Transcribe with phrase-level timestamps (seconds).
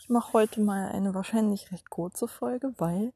[0.00, 3.12] Ich mache heute mal eine wahrscheinlich recht kurze Folge, weil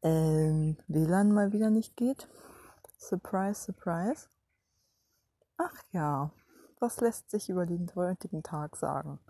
[0.00, 2.26] ähm, WLAN mal wieder nicht geht.
[2.96, 4.28] Surprise, surprise.
[5.58, 6.30] Ach ja,
[6.80, 9.20] was lässt sich über den heutigen Tag sagen?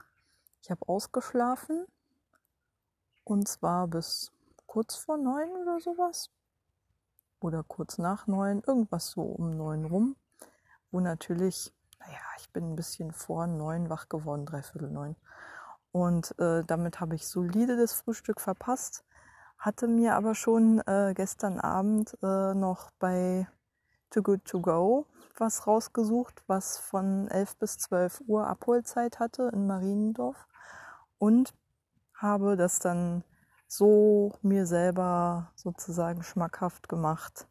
[0.63, 1.87] Ich habe ausgeschlafen
[3.25, 4.31] und zwar bis
[4.67, 6.31] kurz vor neun oder sowas.
[7.41, 10.15] Oder kurz nach neun, irgendwas so um neun rum.
[10.93, 15.17] Wo natürlich, naja, ich bin ein bisschen vor neun wach geworden, dreiviertel neun.
[15.93, 19.05] Und äh, damit habe ich solide das Frühstück verpasst.
[19.59, 23.47] Hatte mir aber schon äh, gestern Abend äh, noch bei
[24.11, 25.07] Too Good To Go
[25.39, 30.47] was rausgesucht, was von 11 bis 12 Uhr Abholzeit hatte in Mariendorf.
[31.19, 31.55] Und
[32.15, 33.25] habe das dann
[33.67, 37.49] so mir selber sozusagen schmackhaft gemacht.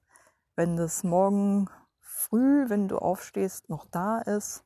[0.56, 4.64] Wenn das morgen früh, wenn du aufstehst, noch da ist,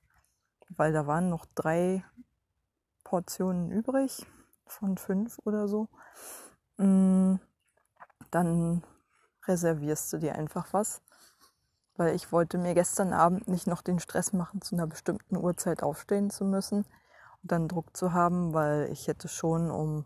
[0.69, 2.03] weil da waren noch drei
[3.05, 4.25] Portionen übrig,
[4.65, 5.87] von fünf oder so,
[6.77, 7.35] mm,
[8.31, 8.83] dann
[9.47, 11.01] reservierst du dir einfach was.
[11.97, 15.81] Weil ich wollte mir gestern Abend nicht noch den Stress machen, zu einer bestimmten Uhrzeit
[15.81, 16.79] aufstehen zu müssen
[17.41, 20.05] und dann Druck zu haben, weil ich hätte schon um,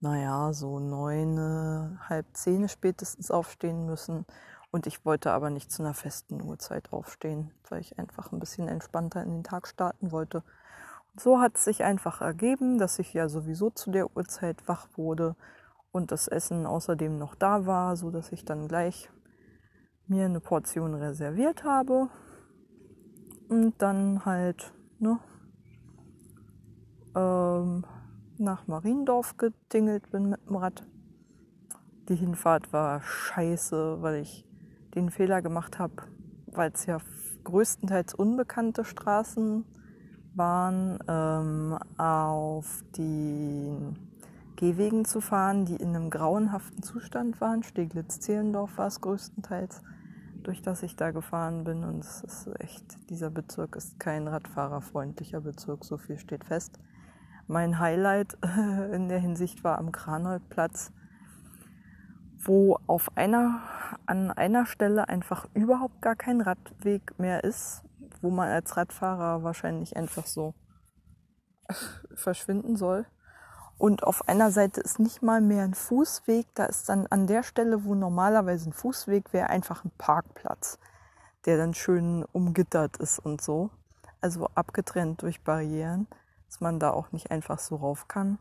[0.00, 4.26] naja, so neun, halb zehn spätestens aufstehen müssen.
[4.70, 8.68] Und ich wollte aber nicht zu einer festen Uhrzeit aufstehen, weil ich einfach ein bisschen
[8.68, 10.42] entspannter in den Tag starten wollte.
[11.16, 15.36] So hat es sich einfach ergeben, dass ich ja sowieso zu der Uhrzeit wach wurde
[15.92, 19.08] und das Essen außerdem noch da war, so dass ich dann gleich
[20.08, 22.08] mir eine Portion reserviert habe
[23.48, 25.20] und dann halt ne,
[27.14, 27.84] ähm,
[28.38, 30.84] nach Mariendorf gedingelt bin mit dem Rad.
[32.08, 34.44] Die Hinfahrt war scheiße, weil ich
[34.96, 35.94] den Fehler gemacht habe,
[36.46, 36.98] weil es ja
[37.44, 39.64] größtenteils unbekannte Straßen
[40.36, 43.96] waren, ähm, auf den
[44.56, 47.62] Gehwegen zu fahren, die in einem grauenhaften Zustand waren.
[47.62, 49.82] Steglitz-Zehlendorf war es größtenteils,
[50.42, 51.84] durch das ich da gefahren bin.
[51.84, 56.78] Und es ist echt, dieser Bezirk ist kein radfahrerfreundlicher Bezirk, so viel steht fest.
[57.46, 58.38] Mein Highlight
[58.92, 60.92] in der Hinsicht war am Kranoldplatz,
[62.38, 63.60] wo auf einer,
[64.06, 67.82] an einer Stelle einfach überhaupt gar kein Radweg mehr ist,
[68.24, 70.54] wo man als Radfahrer wahrscheinlich einfach so
[72.14, 73.06] verschwinden soll.
[73.76, 77.42] Und auf einer Seite ist nicht mal mehr ein Fußweg, da ist dann an der
[77.42, 80.78] Stelle, wo normalerweise ein Fußweg wäre, einfach ein Parkplatz,
[81.44, 83.70] der dann schön umgittert ist und so.
[84.22, 86.06] Also abgetrennt durch Barrieren,
[86.46, 88.38] dass man da auch nicht einfach so rauf kann,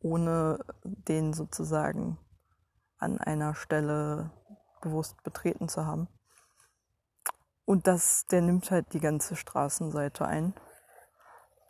[0.00, 2.16] ohne den sozusagen
[2.96, 4.30] an einer Stelle
[4.80, 6.08] bewusst betreten zu haben.
[7.66, 10.54] Und das, der nimmt halt die ganze Straßenseite ein.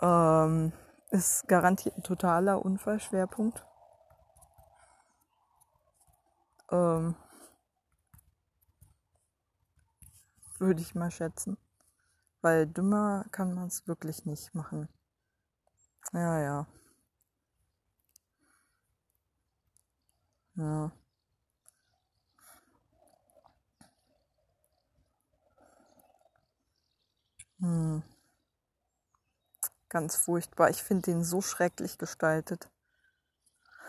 [0.00, 0.72] Ähm,
[1.10, 3.65] ist garantiert ein totaler Unfallschwerpunkt.
[6.71, 7.15] Ähm,
[10.59, 11.56] würde ich mal schätzen.
[12.43, 14.88] Weil dümmer kann man es wirklich nicht machen.
[16.12, 16.66] Ja, ja.
[20.56, 20.93] Ja.
[27.64, 28.02] Hm.
[29.88, 30.69] Ganz furchtbar.
[30.69, 32.69] Ich finde den so schrecklich gestaltet.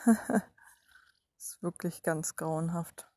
[1.37, 3.11] ist wirklich ganz grauenhaft.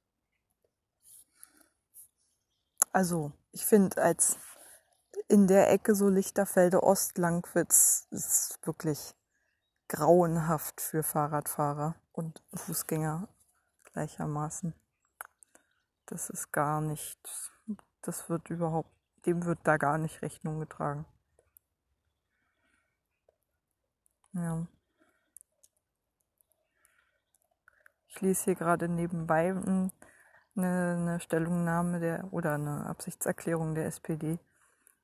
[2.92, 4.36] Also, ich finde, als
[5.28, 9.14] in der Ecke so Lichterfelde Ost Langwitz ist wirklich
[9.86, 13.28] grauenhaft für Fahrradfahrer und Fußgänger
[13.92, 14.75] gleichermaßen.
[16.06, 17.20] Das ist gar nicht,
[18.02, 18.97] das wird überhaupt
[19.28, 21.04] dem wird da gar nicht Rechnung getragen.
[24.32, 24.66] Ja.
[28.06, 29.92] Ich lese hier gerade nebenbei eine,
[30.56, 34.38] eine Stellungnahme der oder eine Absichtserklärung der SPD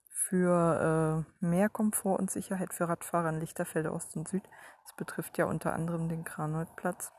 [0.08, 4.42] für äh, mehr Komfort und Sicherheit für Radfahrer in Lichterfelde Ost und Süd.
[4.84, 7.12] Das betrifft ja unter anderem den Kranoldplatz.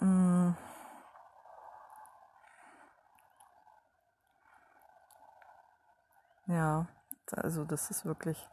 [0.00, 0.54] Mmh.
[6.46, 6.86] Ja,
[7.32, 8.48] also das ist wirklich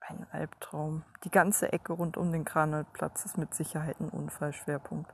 [0.00, 1.04] ein Albtraum.
[1.24, 5.12] Die ganze Ecke rund um den Kranoldplatz ist mit Sicherheit ein Unfallschwerpunkt.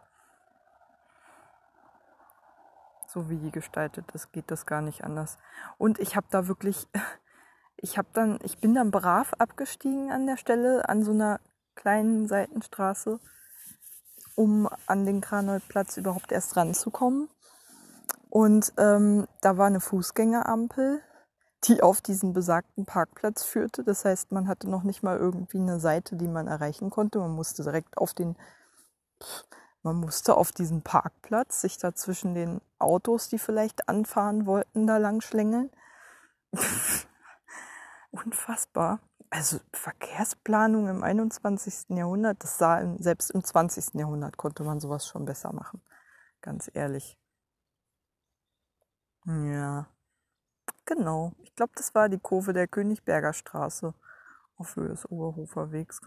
[3.09, 5.39] So wie die gestaltet ist, geht das gar nicht anders.
[5.79, 6.87] Und ich habe da wirklich,
[7.77, 11.41] ich habe dann, ich bin dann brav abgestiegen an der Stelle, an so einer
[11.75, 13.19] kleinen Seitenstraße,
[14.37, 17.29] um an den Kranoldplatz überhaupt erst ranzukommen.
[18.31, 21.03] Und ähm, da war eine Fußgängerampel
[21.65, 23.85] die auf diesen besagten Parkplatz führte.
[23.85, 27.19] Das heißt, man hatte noch nicht mal irgendwie eine Seite, die man erreichen konnte.
[27.19, 28.37] Man musste direkt auf den,
[29.83, 34.97] man musste auf diesen Parkplatz sich da zwischen den Autos, die vielleicht anfahren wollten, da
[34.97, 35.71] lang schlängeln.
[38.11, 39.01] Unfassbar.
[39.29, 41.91] Also Verkehrsplanung im 21.
[41.91, 43.95] Jahrhundert, das sah im, selbst im 20.
[43.95, 45.83] Jahrhundert konnte man sowas schon besser machen.
[46.41, 47.20] Ganz ehrlich.
[49.27, 49.87] Ja.
[50.87, 51.33] Genau.
[51.43, 53.95] Ich glaube, das war die Kurve der Königsberger Straße
[54.57, 56.01] auf Höhe des Oberhofer Wegs.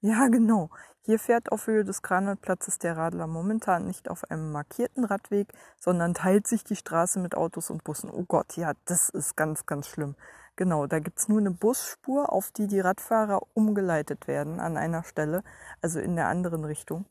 [0.00, 0.70] Ja, genau.
[1.02, 6.14] Hier fährt auf Höhe des Granatplatzes der Radler momentan nicht auf einem markierten Radweg, sondern
[6.14, 8.10] teilt sich die Straße mit Autos und Bussen.
[8.10, 10.16] Oh Gott, ja, das ist ganz, ganz schlimm.
[10.56, 15.42] Genau, da gibt's nur eine Busspur, auf die die Radfahrer umgeleitet werden an einer Stelle,
[15.82, 17.06] also in der anderen Richtung,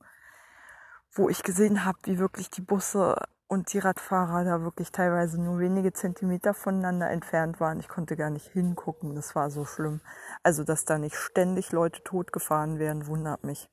[1.15, 3.15] wo ich gesehen habe, wie wirklich die Busse
[3.47, 7.79] und die Radfahrer da wirklich teilweise nur wenige Zentimeter voneinander entfernt waren.
[7.79, 10.01] Ich konnte gar nicht hingucken, das war so schlimm.
[10.43, 13.69] Also, dass da nicht ständig Leute totgefahren werden, wundert mich.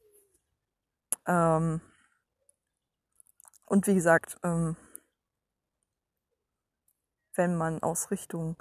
[1.26, 1.80] Ähm
[3.66, 4.76] und wie gesagt, ähm
[7.34, 8.56] wenn man aus Richtung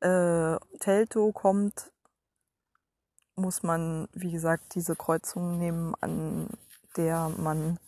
[0.00, 1.92] äh, Telto kommt,
[3.34, 6.48] muss man, wie gesagt, diese Kreuzung nehmen, an
[6.96, 7.78] der man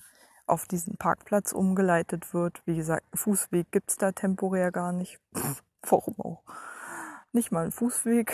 [0.49, 2.63] auf diesen Parkplatz umgeleitet wird.
[2.67, 5.21] Wie gesagt, einen Fußweg gibt's da temporär gar nicht.
[5.83, 6.43] Warum auch?
[7.33, 8.33] Nicht mal ein Fußweg.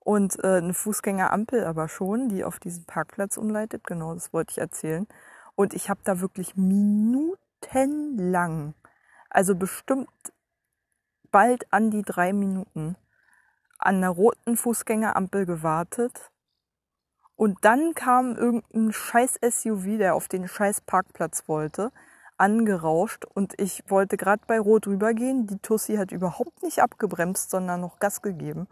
[0.00, 3.86] Und äh, eine Fußgängerampel aber schon, die auf diesen Parkplatz umleitet.
[3.86, 5.06] Genau, das wollte ich erzählen.
[5.54, 8.74] Und ich habe da wirklich minutenlang,
[9.30, 10.08] also bestimmt
[11.30, 12.96] bald an die drei Minuten,
[13.78, 16.32] an einer roten Fußgängerampel gewartet
[17.36, 21.90] und dann kam irgendein scheiß SUV, der auf den scheiß Parkplatz wollte,
[22.36, 23.24] angerauscht.
[23.24, 25.46] Und ich wollte gerade bei Rot rübergehen.
[25.46, 28.68] Die Tussi hat überhaupt nicht abgebremst, sondern noch Gas gegeben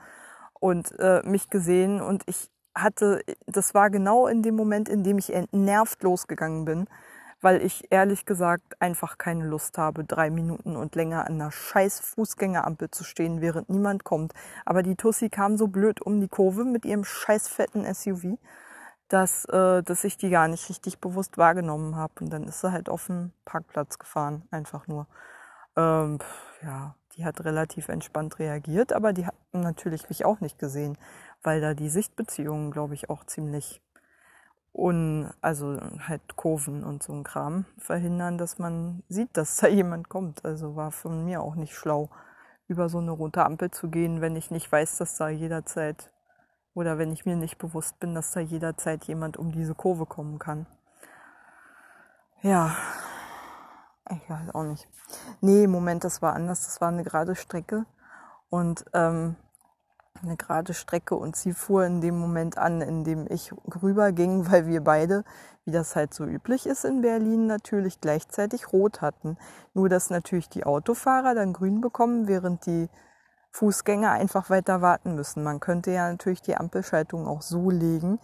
[0.60, 2.00] und äh, mich gesehen.
[2.00, 6.86] Und ich hatte, das war genau in dem Moment, in dem ich entnervt losgegangen bin,
[7.42, 12.00] weil ich ehrlich gesagt einfach keine Lust habe, drei Minuten und länger an einer scheiß
[12.00, 14.32] Fußgängerampel zu stehen, während niemand kommt.
[14.64, 18.38] Aber die Tussi kam so blöd um die Kurve mit ihrem scheiß fetten SUV,
[19.08, 22.14] dass, äh, dass ich die gar nicht richtig bewusst wahrgenommen habe.
[22.20, 25.08] Und dann ist sie halt auf den Parkplatz gefahren, einfach nur.
[25.76, 26.20] Ähm,
[26.62, 30.96] ja, die hat relativ entspannt reagiert, aber die hat natürlich mich auch nicht gesehen,
[31.42, 33.82] weil da die Sichtbeziehungen, glaube ich, auch ziemlich
[34.72, 40.08] und also halt Kurven und so ein Kram verhindern, dass man sieht, dass da jemand
[40.08, 40.44] kommt.
[40.44, 42.08] Also war von mir auch nicht schlau,
[42.68, 46.10] über so eine rote Ampel zu gehen, wenn ich nicht weiß, dass da jederzeit
[46.74, 50.38] oder wenn ich mir nicht bewusst bin, dass da jederzeit jemand um diese Kurve kommen
[50.38, 50.66] kann.
[52.40, 52.74] Ja,
[54.10, 54.88] ich weiß auch nicht.
[55.42, 56.64] Nee, Moment, das war anders.
[56.64, 57.84] Das war eine gerade Strecke
[58.48, 59.36] und ähm,
[60.22, 63.52] eine gerade Strecke und sie fuhr in dem Moment an, in dem ich
[63.82, 65.24] rüberging, weil wir beide,
[65.64, 69.36] wie das halt so üblich ist in Berlin, natürlich gleichzeitig rot hatten.
[69.74, 72.88] Nur dass natürlich die Autofahrer dann grün bekommen, während die
[73.52, 75.42] Fußgänger einfach weiter warten müssen.
[75.42, 78.18] Man könnte ja natürlich die Ampelschaltung auch so legen,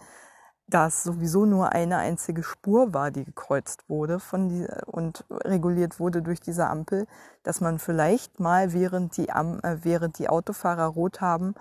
[0.69, 6.21] dass sowieso nur eine einzige Spur war, die gekreuzt wurde von die, und reguliert wurde
[6.21, 7.07] durch diese Ampel,
[7.43, 11.55] dass man vielleicht mal während die, äh, während die Autofahrer rot haben,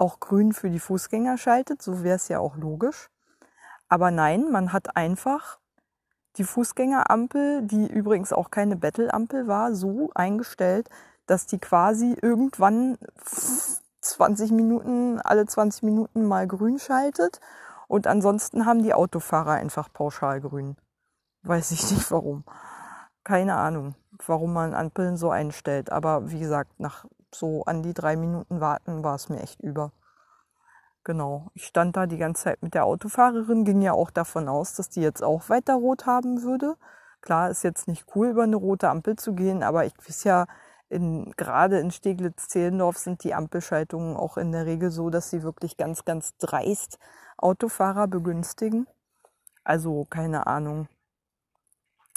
[0.00, 3.10] auch grün für die Fußgänger schaltet, so wäre es ja auch logisch.
[3.88, 5.58] Aber nein, man hat einfach
[6.36, 10.88] die Fußgängerampel, die übrigens auch keine Bettel-Ampel war, so eingestellt,
[11.26, 12.98] dass die quasi irgendwann
[14.00, 17.40] 20 Minuten, alle 20 Minuten mal grün schaltet
[17.88, 20.76] und ansonsten haben die Autofahrer einfach pauschal grün.
[21.42, 22.44] Weiß ich nicht warum.
[23.24, 23.94] Keine Ahnung,
[24.26, 25.90] warum man Ampeln so einstellt.
[25.90, 27.04] Aber wie gesagt, nach
[27.34, 29.92] so an die drei Minuten warten war es mir echt über.
[31.04, 34.74] Genau, ich stand da die ganze Zeit mit der Autofahrerin, ging ja auch davon aus,
[34.74, 36.76] dass die jetzt auch weiter rot haben würde.
[37.22, 40.46] Klar, ist jetzt nicht cool, über eine rote Ampel zu gehen, aber ich weiß ja,
[40.90, 45.76] in, gerade in Steglitz-Zehlendorf sind die Ampelschaltungen auch in der Regel so, dass sie wirklich
[45.76, 46.98] ganz, ganz dreist
[47.38, 48.86] Autofahrer begünstigen.
[49.64, 50.88] Also, keine Ahnung,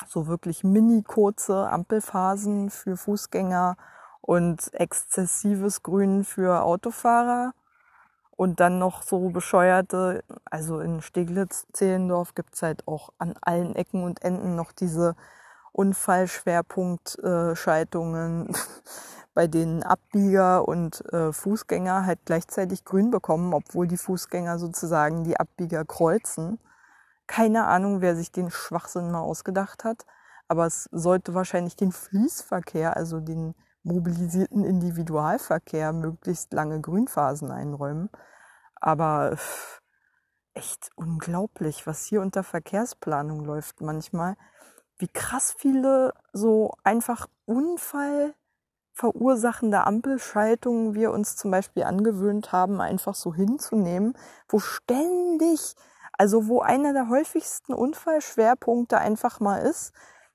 [0.08, 3.78] so wirklich mini kurze Ampelphasen für Fußgänger
[4.26, 7.54] und exzessives Grün für Autofahrer
[8.32, 14.24] und dann noch so bescheuerte, also in Steglitz-Zehlendorf gibt's halt auch an allen Ecken und
[14.24, 15.18] Enden noch diese
[15.74, 18.56] Unfallschwerpunktschaltungen,
[19.34, 25.38] bei denen Abbieger und äh, Fußgänger halt gleichzeitig grün bekommen, obwohl die Fußgänger sozusagen die
[25.38, 26.60] Abbieger kreuzen.
[27.28, 30.06] Keine Ahnung, wer sich den Schwachsinn mal ausgedacht hat.
[30.48, 38.10] aber es sollte wahrscheinlich den Fließverkehr, also den mobilisierten Individualverkehr, möglichst lange Grünphasen einräumen.
[38.76, 39.38] Aber
[40.54, 44.36] echt unglaublich, was hier unter Verkehrsplanung läuft manchmal.
[44.98, 48.36] Wie krass viele so einfach Unfall
[48.94, 54.16] verursachende Ampelschaltungen wir uns zum Beispiel angewöhnt haben, einfach so hinzunehmen,
[54.48, 55.76] wo ständig,
[56.14, 59.94] also wo einer der häufigsten Unfallschwerpunkte einfach mal ist,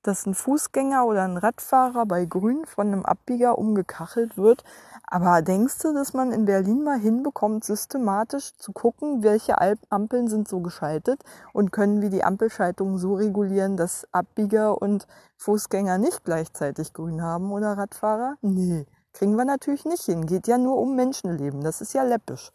[0.09, 4.65] dass ein Fußgänger oder ein Radfahrer bei Grün von einem Abbieger umgekachelt wird.
[5.05, 9.57] Aber denkst du, dass man in Berlin mal hinbekommt, systematisch zu gucken, welche
[9.91, 11.23] Ampeln sind so geschaltet
[11.53, 17.53] und können wir die Ampelschaltung so regulieren, dass Abbieger und Fußgänger nicht gleichzeitig grün haben
[17.53, 18.37] oder Radfahrer?
[18.41, 20.27] Nee, kriegen wir natürlich nicht hin.
[20.27, 21.63] Geht ja nur um Menschenleben.
[21.63, 22.51] Das ist ja läppisch.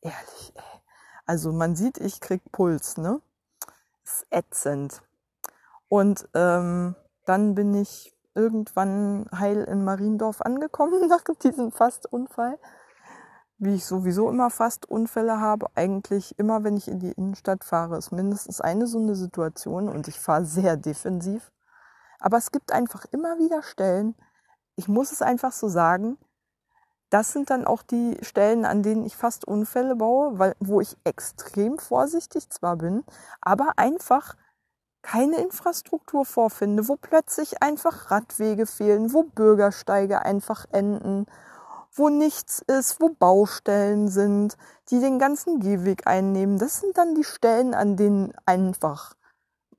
[0.00, 0.80] Ehrlich, ey.
[1.26, 3.20] Also man sieht, ich krieg Puls, ne?
[4.04, 5.02] ist ätzend.
[5.88, 12.58] Und ähm, dann bin ich irgendwann heil in Mariendorf angekommen nach diesem Fastunfall.
[13.58, 18.10] Wie ich sowieso immer Fastunfälle habe, eigentlich immer, wenn ich in die Innenstadt fahre, ist
[18.10, 21.52] mindestens eine so eine Situation und ich fahre sehr defensiv.
[22.18, 24.16] Aber es gibt einfach immer wieder Stellen,
[24.76, 26.18] ich muss es einfach so sagen,
[27.10, 30.96] das sind dann auch die Stellen, an denen ich fast Unfälle baue, weil, wo ich
[31.04, 33.04] extrem vorsichtig zwar bin,
[33.40, 34.36] aber einfach
[35.04, 41.26] keine Infrastruktur vorfinde, wo plötzlich einfach Radwege fehlen, wo Bürgersteige einfach enden,
[41.92, 44.56] wo nichts ist, wo Baustellen sind,
[44.88, 46.58] die den ganzen Gehweg einnehmen.
[46.58, 49.14] Das sind dann die Stellen, an denen einfach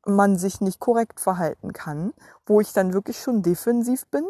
[0.05, 2.13] man sich nicht korrekt verhalten kann,
[2.45, 4.25] wo ich dann wirklich schon defensiv bin,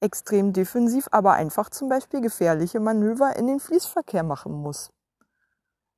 [0.00, 4.90] extrem defensiv, aber einfach zum Beispiel gefährliche Manöver in den Fließverkehr machen muss.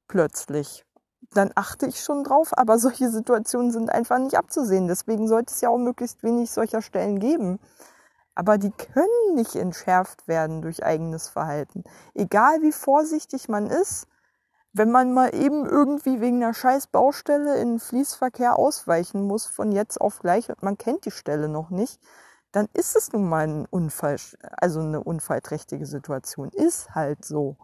[0.09, 0.85] Plötzlich
[1.33, 4.89] dann achte ich schon drauf, aber solche Situationen sind einfach nicht abzusehen.
[4.89, 7.59] Deswegen sollte es ja auch möglichst wenig solcher Stellen geben.
[8.35, 11.85] Aber die können nicht entschärft werden durch eigenes Verhalten.
[12.15, 14.07] Egal wie vorsichtig man ist,
[14.73, 20.01] wenn man mal eben irgendwie wegen einer scheiß Baustelle in Fließverkehr ausweichen muss von jetzt
[20.01, 22.01] auf gleich und man kennt die Stelle noch nicht,
[22.53, 24.17] dann ist es nun mal ein Unfall,
[24.57, 26.51] also eine unfallträchtige Situation.
[26.51, 27.57] Ist halt so.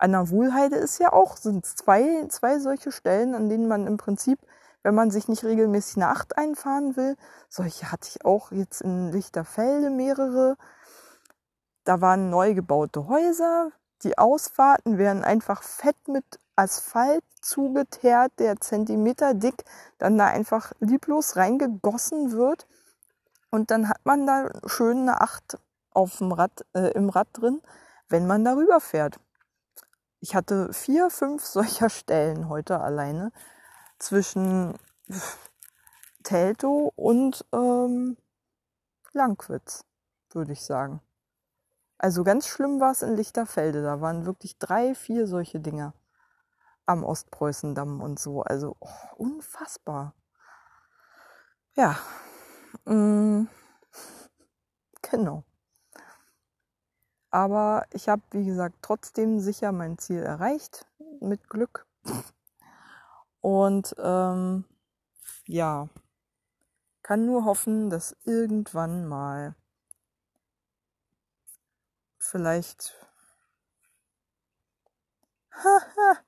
[0.00, 3.96] An der Wuhlheide ist ja auch, sind zwei, zwei solche Stellen, an denen man im
[3.96, 4.38] Prinzip,
[4.84, 7.16] wenn man sich nicht regelmäßig eine Acht einfahren will,
[7.48, 10.56] solche hatte ich auch jetzt in Lichterfelde mehrere.
[11.82, 13.72] Da waren neu gebaute Häuser,
[14.04, 16.24] die Ausfahrten werden einfach fett mit
[16.54, 19.64] Asphalt zugeteert, der Zentimeter dick
[19.98, 22.68] dann da einfach lieblos reingegossen wird.
[23.50, 25.58] Und dann hat man da schön eine Acht
[25.90, 27.60] auf dem Rad, äh, im Rad drin,
[28.08, 29.18] wenn man darüber fährt
[30.20, 33.32] ich hatte vier, fünf solcher Stellen heute alleine
[33.98, 34.74] zwischen
[36.22, 38.16] Teltow und ähm,
[39.12, 39.84] Langwitz,
[40.30, 41.00] würde ich sagen.
[41.98, 43.82] Also ganz schlimm war es in Lichterfelde.
[43.82, 45.94] Da waren wirklich drei, vier solche Dinger
[46.86, 48.42] am Ostpreußendamm und so.
[48.42, 50.14] Also oh, unfassbar.
[51.74, 51.98] Ja.
[52.84, 53.46] Mm,
[55.02, 55.44] genau.
[57.30, 60.86] Aber ich habe, wie gesagt, trotzdem sicher mein Ziel erreicht,
[61.20, 61.86] mit Glück.
[63.40, 64.64] Und ähm,
[65.46, 65.88] ja,
[67.02, 69.54] kann nur hoffen, dass irgendwann mal
[72.18, 72.94] vielleicht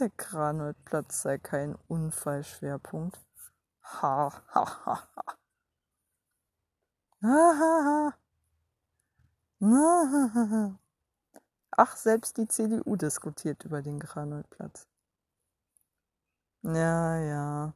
[0.00, 3.18] der Granulplatz sei kein Unfallschwerpunkt.
[3.82, 5.36] Ha, ha, ha, ha.
[7.22, 8.25] Ha, ha, ha.
[11.70, 14.86] Ach, selbst die CDU diskutiert über den Granolplatz.
[16.62, 17.74] Ja, ja.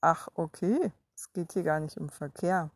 [0.00, 0.92] Ach, okay.
[1.14, 2.70] Es geht hier gar nicht um Verkehr.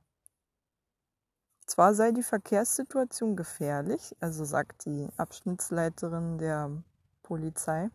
[1.67, 6.71] Zwar sei die Verkehrssituation gefährlich, also sagt die Abschnittsleiterin der
[7.23, 7.91] Polizei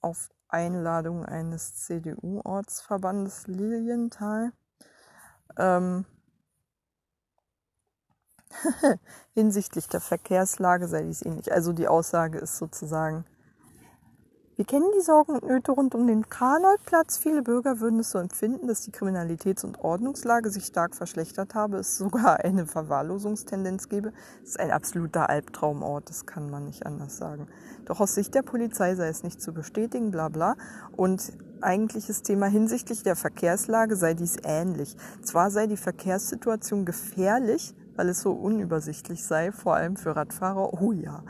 [0.00, 4.52] auf Einladung eines CDU-Ortsverbandes Lilienthal.
[5.56, 6.04] Ähm,
[9.34, 11.52] Hinsichtlich der Verkehrslage sei dies ähnlich.
[11.52, 13.24] Also die Aussage ist sozusagen,
[14.56, 17.16] wir kennen die Sorgen und Nöte rund um den Karnevalplatz.
[17.16, 21.78] Viele Bürger würden es so empfinden, dass die Kriminalitäts- und Ordnungslage sich stark verschlechtert habe,
[21.78, 24.12] es sogar eine Verwahrlosungstendenz gebe.
[24.42, 27.48] Es ist ein absoluter Albtraumort, das kann man nicht anders sagen.
[27.86, 30.56] Doch aus Sicht der Polizei sei es nicht zu bestätigen, bla bla.
[30.96, 31.32] Und
[31.62, 34.96] eigentliches Thema hinsichtlich der Verkehrslage sei dies ähnlich.
[35.22, 40.72] Zwar sei die Verkehrssituation gefährlich, weil es so unübersichtlich sei, vor allem für Radfahrer.
[40.80, 41.22] Oh ja.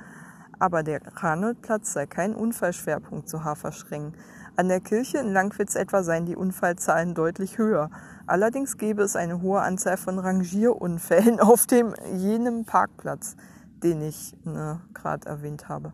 [0.59, 4.15] Aber der Ranelplatz sei kein Unfallschwerpunkt, so Haferschreng.
[4.55, 7.91] An der Kirche in Langwitz etwa seien die Unfallzahlen deutlich höher.
[8.27, 13.37] Allerdings gäbe es eine hohe Anzahl von Rangierunfällen auf dem jenem Parkplatz,
[13.83, 15.93] den ich ne, gerade erwähnt habe.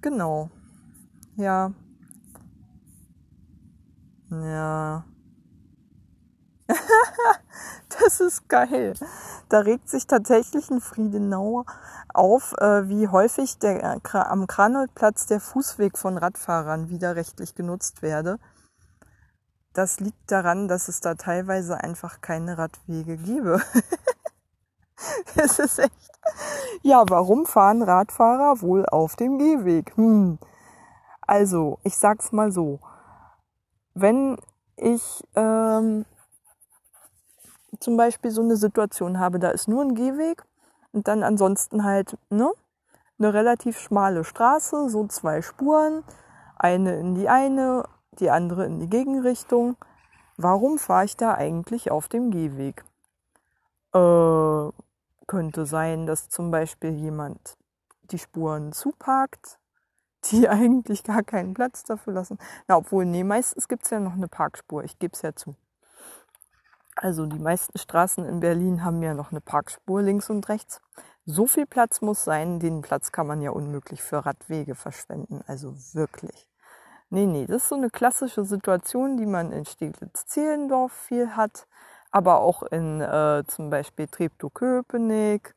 [0.00, 0.50] Genau.
[1.36, 1.72] Ja.
[4.30, 5.04] Ja.
[8.00, 8.94] das ist geil.
[9.48, 11.64] Da regt sich tatsächlich ein Friedenauer
[12.12, 18.38] auf, äh, wie häufig der, äh, am Kranolplatz der Fußweg von Radfahrern widerrechtlich genutzt werde.
[19.72, 23.60] Das liegt daran, dass es da teilweise einfach keine Radwege gäbe.
[25.34, 26.10] Es ist echt.
[26.82, 29.96] Ja, warum fahren Radfahrer wohl auf dem Gehweg?
[29.96, 30.38] Hm.
[31.26, 32.80] Also, ich sag's mal so.
[33.94, 34.36] Wenn
[34.76, 36.04] ich ähm,
[37.80, 40.44] zum Beispiel so eine Situation habe, da ist nur ein Gehweg
[40.92, 42.52] und dann ansonsten halt ne,
[43.18, 46.04] eine relativ schmale Straße, so zwei Spuren,
[46.56, 49.76] eine in die eine, die andere in die Gegenrichtung.
[50.36, 52.84] Warum fahre ich da eigentlich auf dem Gehweg?
[53.92, 54.72] Äh,
[55.26, 57.56] könnte sein, dass zum Beispiel jemand
[58.10, 59.58] die Spuren zuparkt,
[60.30, 62.38] die eigentlich gar keinen Platz dafür lassen.
[62.68, 65.54] Na, obwohl, nee, meistens gibt es ja noch eine Parkspur, ich gebe es ja zu.
[67.02, 70.82] Also die meisten Straßen in Berlin haben ja noch eine Parkspur links und rechts.
[71.24, 75.40] So viel Platz muss sein, den Platz kann man ja unmöglich für Radwege verschwenden.
[75.46, 76.46] Also wirklich.
[77.08, 81.66] Nee, nee, das ist so eine klassische Situation, die man in Steglitz-Zehlendorf viel hat,
[82.10, 85.54] aber auch in äh, zum Beispiel Treptow-Köpenick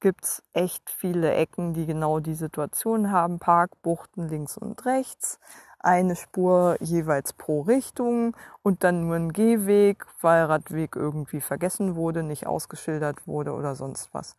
[0.00, 3.38] gibt's echt viele Ecken, die genau die Situation haben.
[3.38, 5.38] Parkbuchten links und rechts
[5.82, 12.22] eine Spur jeweils pro Richtung und dann nur ein Gehweg, weil Radweg irgendwie vergessen wurde,
[12.22, 14.36] nicht ausgeschildert wurde oder sonst was.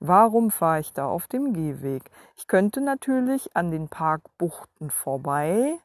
[0.00, 2.10] Warum fahre ich da auf dem Gehweg?
[2.36, 5.78] Ich könnte natürlich an den Parkbuchten vorbei,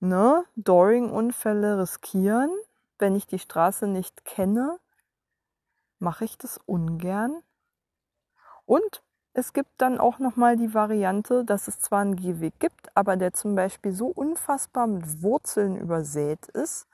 [0.00, 2.50] ne, Doring-Unfälle riskieren.
[2.98, 4.78] Wenn ich die Straße nicht kenne,
[5.98, 7.42] mache ich das ungern.
[8.66, 9.02] Und
[9.36, 13.34] es gibt dann auch nochmal die Variante, dass es zwar einen Gehweg gibt, aber der
[13.34, 16.88] zum Beispiel so unfassbar mit Wurzeln übersät ist,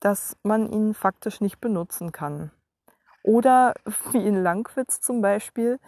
[0.00, 2.52] dass man ihn faktisch nicht benutzen kann.
[3.22, 3.74] Oder
[4.12, 5.78] wie in Langwitz zum Beispiel,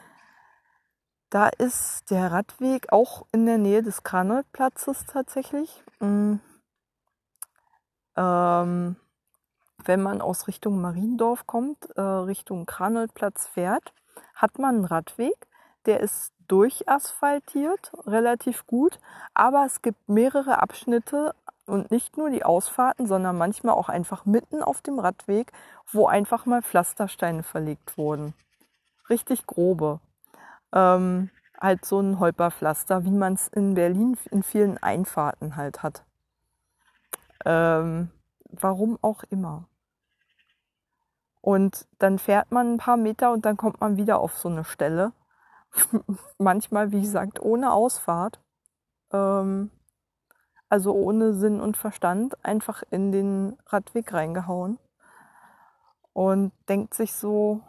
[1.30, 5.82] da ist der Radweg auch in der Nähe des Kranolplatzes tatsächlich.
[6.00, 6.34] Mm.
[8.16, 8.96] Ähm,
[9.82, 13.94] wenn man aus Richtung Mariendorf kommt, äh, Richtung Kranolplatz fährt,
[14.34, 15.46] hat man einen Radweg,
[15.86, 18.98] der ist durchasphaltiert, relativ gut,
[19.34, 21.34] aber es gibt mehrere Abschnitte
[21.66, 25.52] und nicht nur die Ausfahrten, sondern manchmal auch einfach mitten auf dem Radweg,
[25.90, 28.34] wo einfach mal Pflastersteine verlegt wurden.
[29.08, 30.00] Richtig grobe.
[30.72, 36.04] Ähm, halt so ein Holperpflaster, wie man es in Berlin in vielen Einfahrten halt hat.
[37.44, 38.10] Ähm,
[38.50, 39.68] warum auch immer.
[41.42, 44.64] Und dann fährt man ein paar Meter und dann kommt man wieder auf so eine
[44.64, 45.12] Stelle.
[46.38, 48.40] Manchmal, wie gesagt, ohne Ausfahrt.
[49.12, 49.70] Ähm,
[50.68, 54.78] also ohne Sinn und Verstand, einfach in den Radweg reingehauen.
[56.14, 57.60] Und denkt sich so,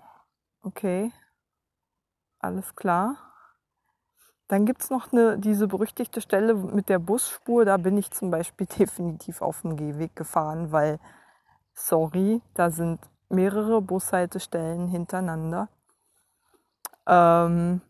[0.61, 1.11] okay,
[2.39, 3.17] alles klar.
[4.47, 7.65] Dann gibt's noch eine, diese berüchtigte Stelle mit der Busspur.
[7.65, 10.99] Da bin ich zum Beispiel definitiv auf dem Gehweg gefahren, weil,
[11.73, 15.69] sorry, da sind mehrere Bushaltestellen hintereinander.
[17.07, 17.81] Ähm,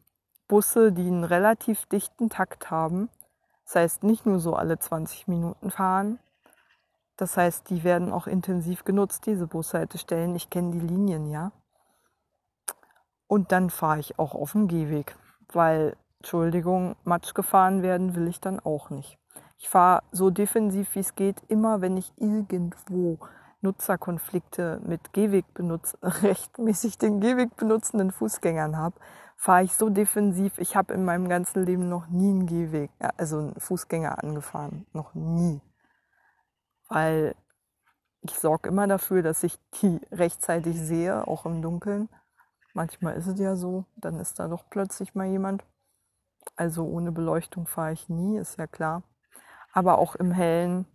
[0.48, 3.10] Busse, die einen relativ dichten Takt haben.
[3.66, 6.20] Das heißt, nicht nur so alle 20 Minuten fahren.
[7.18, 10.36] Das heißt, die werden auch intensiv genutzt, diese Bushaltestellen.
[10.36, 11.52] Ich kenne die Linien, ja.
[13.28, 15.16] Und dann fahre ich auch auf dem Gehweg,
[15.52, 19.18] weil, Entschuldigung, Matsch gefahren werden will ich dann auch nicht.
[19.58, 23.20] Ich fahre so defensiv wie es geht, immer wenn ich irgendwo
[23.64, 29.00] Nutzerkonflikte mit Gehweg benutz, rechtmäßig den Gehweg benutzenden Fußgängern habe,
[29.38, 30.58] fahre ich so defensiv.
[30.58, 34.86] Ich habe in meinem ganzen Leben noch nie einen Gehweg, also einen Fußgänger angefahren.
[34.94, 35.62] Noch nie.
[36.90, 37.36] Weil
[38.22, 42.10] ich sorge immer dafür, dass ich die rechtzeitig sehe, auch im Dunkeln.
[42.74, 45.66] Manchmal ist es ja so, dann ist da doch plötzlich mal jemand.
[46.56, 49.04] Also ohne Beleuchtung fahre ich nie, ist ja klar.
[49.74, 50.86] Aber auch im Hellen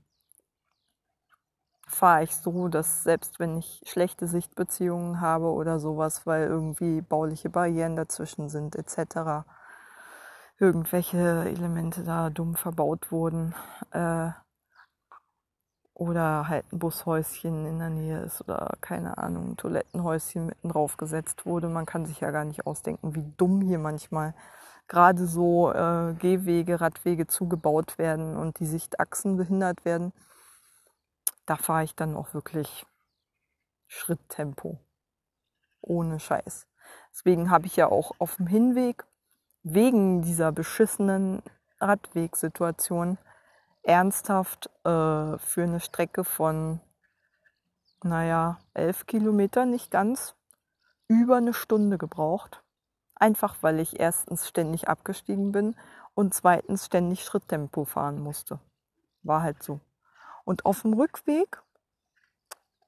[1.89, 7.51] fahre ich so, dass selbst wenn ich schlechte Sichtbeziehungen habe oder sowas, weil irgendwie bauliche
[7.51, 9.45] Barrieren dazwischen sind etc.,
[10.59, 13.55] irgendwelche Elemente da dumm verbaut wurden
[13.93, 14.31] äh,
[15.95, 20.97] oder halt ein Bushäuschen in der Nähe ist oder keine Ahnung, ein Toilettenhäuschen mitten drauf
[20.97, 21.69] gesetzt wurde.
[21.69, 24.35] Man kann sich ja gar nicht ausdenken, wie dumm hier manchmal
[24.89, 30.13] gerade so äh, Gehwege, Radwege zugebaut werden und die Sichtachsen behindert werden,
[31.49, 32.87] da fahre ich dann auch wirklich
[33.87, 34.79] Schritttempo.
[35.81, 36.67] Ohne Scheiß.
[37.11, 39.05] Deswegen habe ich ja auch auf dem Hinweg
[39.63, 41.43] wegen dieser beschissenen
[41.81, 43.19] Radwegsituation
[43.83, 46.81] ernsthaft äh, für eine Strecke von,
[48.03, 50.35] naja, elf Kilometern, nicht ganz,
[51.07, 52.63] über eine Stunde gebraucht.
[53.15, 55.75] Einfach weil ich erstens ständig abgestiegen bin
[56.15, 58.61] und zweitens ständig Schritttempo fahren musste.
[59.23, 59.81] War halt so.
[60.49, 61.63] Und auf dem Rückweg,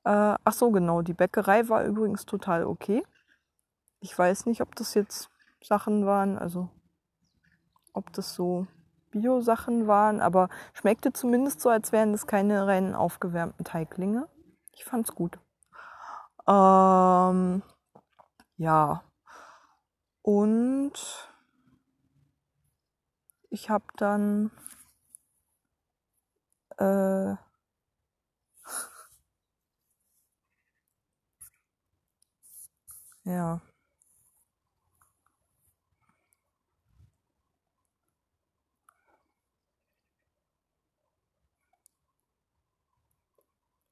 [0.04, 3.04] äh, ach so genau, die Bäckerei war übrigens total okay.
[4.00, 5.28] Ich weiß nicht, ob das jetzt
[5.62, 6.70] Sachen waren, also
[7.92, 8.66] ob das so
[9.10, 14.26] Bio-Sachen waren, aber schmeckte zumindest so, als wären das keine rein aufgewärmten Teiglinge.
[14.72, 15.38] Ich fand's gut.
[16.48, 17.62] Ähm,
[18.56, 19.04] ja.
[20.22, 20.92] Und
[23.50, 24.50] ich habe dann
[26.78, 27.36] äh,
[33.30, 33.60] ja.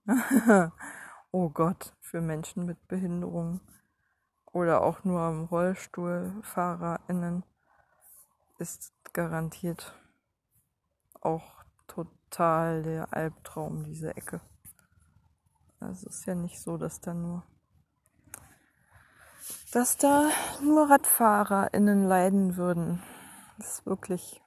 [1.33, 3.61] oh Gott, für Menschen mit Behinderung
[4.53, 5.20] oder auch nur
[5.51, 7.44] RollstuhlfahrerInnen
[8.59, 9.94] ist garantiert
[11.20, 14.40] auch total der Albtraum, diese Ecke.
[15.81, 17.44] Also es ist ja nicht so, dass da nur
[19.73, 20.31] dass da
[20.63, 23.03] nur RadfahrerInnen leiden würden.
[23.59, 24.43] Das ist wirklich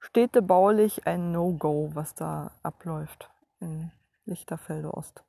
[0.00, 3.90] städtebaulich ein No-Go, was da abläuft in
[4.26, 5.24] Lichterfelde Ost.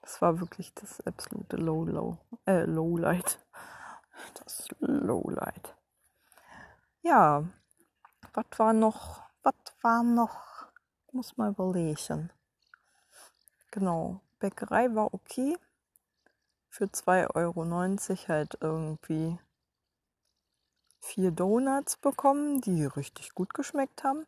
[0.00, 3.38] Das war wirklich das absolute Low-Low, äh, Lowlight.
[4.34, 5.76] Das Lowlight.
[7.02, 7.44] Ja,
[8.34, 10.66] was war noch, was war noch,
[11.12, 12.30] muss mal überlegen.
[13.70, 15.56] Genau, Bäckerei war okay.
[16.74, 19.38] Für 2,90 Euro halt irgendwie
[21.00, 24.24] vier Donuts bekommen, die richtig gut geschmeckt haben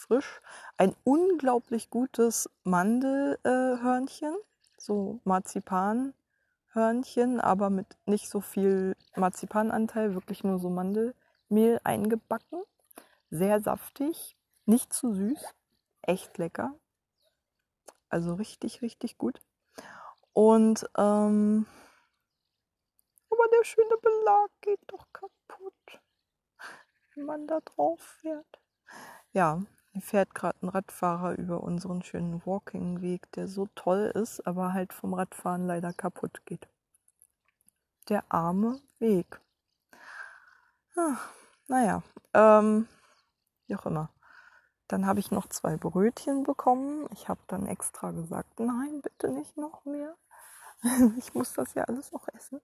[0.00, 0.40] frisch.
[0.76, 4.34] Ein unglaublich gutes Mandelhörnchen,
[4.78, 12.62] so Marzipanhörnchen, aber mit nicht so viel Marzipananteil, wirklich nur so Mandelmehl eingebacken.
[13.30, 15.54] Sehr saftig, nicht zu süß,
[16.02, 16.74] echt lecker.
[18.08, 19.40] Also richtig, richtig gut.
[20.32, 21.66] Und ähm,
[23.30, 26.00] aber der schöne Belag geht doch kaputt,
[27.14, 28.60] wenn man da drauf fährt.
[29.32, 29.62] Ja,
[29.92, 34.92] hier fährt gerade ein Radfahrer über unseren schönen Walking-Weg, der so toll ist, aber halt
[34.92, 36.68] vom Radfahren leider kaputt geht.
[38.08, 39.40] Der arme Weg.
[40.96, 41.32] Ach,
[41.68, 42.02] naja,
[42.34, 42.88] ähm,
[43.66, 44.10] wie auch immer.
[44.90, 47.06] Dann habe ich noch zwei Brötchen bekommen.
[47.12, 50.14] Ich habe dann extra gesagt, nein, bitte nicht noch mehr.
[51.18, 52.60] ich muss das ja alles noch essen.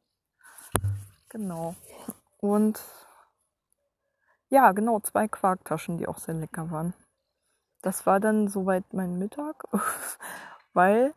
[1.29, 1.75] Genau.
[2.39, 2.81] Und
[4.49, 6.95] ja, genau, zwei Quarktaschen, die auch sehr lecker waren
[7.87, 9.63] das war dann soweit mein Mittag,
[10.73, 11.15] weil,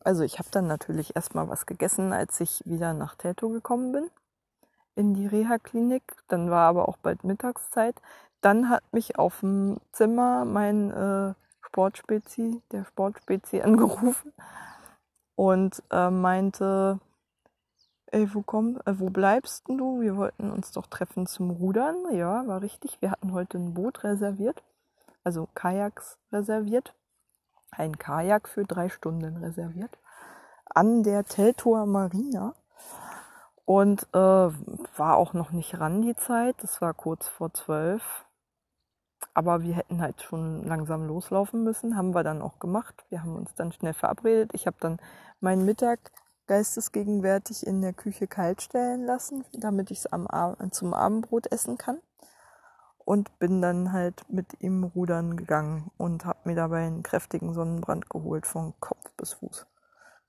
[0.00, 4.10] also ich habe dann natürlich erstmal was gegessen, als ich wieder nach Teto gekommen bin,
[4.96, 6.02] in die Reha-Klinik.
[6.28, 7.96] Dann war aber auch bald Mittagszeit.
[8.42, 14.34] Dann hat mich auf dem Zimmer mein äh, Sportspezi, der Sportspezi angerufen
[15.34, 17.00] und äh, meinte,
[18.08, 20.00] ey, wo, komm, äh, wo bleibst denn du?
[20.00, 21.96] Wir wollten uns doch treffen zum Rudern.
[22.12, 23.00] Ja, war richtig.
[23.00, 24.62] Wir hatten heute ein Boot reserviert
[25.24, 26.94] also Kajaks reserviert.
[27.70, 29.98] Ein Kajak für drei Stunden reserviert.
[30.66, 32.54] An der Teltower Marina.
[33.64, 36.56] Und äh, war auch noch nicht ran die Zeit.
[36.62, 38.26] Das war kurz vor zwölf.
[39.34, 41.96] Aber wir hätten halt schon langsam loslaufen müssen.
[41.96, 43.04] Haben wir dann auch gemacht.
[43.08, 44.50] Wir haben uns dann schnell verabredet.
[44.54, 44.98] Ich habe dann
[45.40, 46.12] meinen Mittag
[46.46, 50.08] geistesgegenwärtig in der Küche kalt stellen lassen, damit ich es
[50.72, 51.98] zum Abendbrot essen kann
[53.04, 58.08] und bin dann halt mit ihm rudern gegangen und habe mir dabei einen kräftigen Sonnenbrand
[58.10, 59.66] geholt von Kopf bis Fuß.